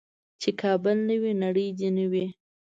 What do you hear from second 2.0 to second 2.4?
وي.